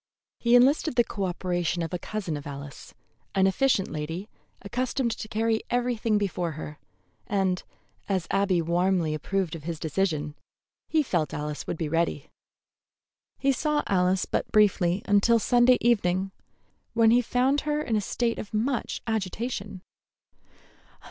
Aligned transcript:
He 0.39 0.55
enlisted 0.55 0.95
the 0.95 1.03
coöperation 1.03 1.85
of 1.85 1.93
a 1.93 1.99
cousin 1.99 2.35
of 2.35 2.47
Alice, 2.47 2.95
an 3.35 3.45
efficient 3.45 3.87
lady 3.87 4.29
accustomed 4.63 5.11
to 5.11 5.27
carry 5.27 5.61
everything 5.69 6.17
before 6.17 6.53
her, 6.53 6.79
and, 7.27 7.61
as 8.09 8.25
Abby 8.31 8.63
warmly 8.63 9.13
approved 9.13 9.53
of 9.55 9.65
his 9.65 9.79
decision, 9.79 10.33
he 10.87 11.03
felt 11.03 11.29
that 11.29 11.37
Alice 11.39 11.67
would 11.67 11.77
be 11.77 11.87
ready. 11.87 12.31
He 13.37 13.51
saw 13.51 13.83
Alice 13.85 14.25
but 14.25 14.51
briefly 14.51 15.03
until 15.05 15.37
Sunday 15.37 15.77
evening, 15.81 16.31
when 16.95 17.11
he 17.11 17.21
found 17.21 17.61
her 17.61 17.79
in 17.83 17.95
a 17.95 18.01
state 18.01 18.39
of 18.39 18.55
much 18.55 19.03
agitation. 19.05 19.83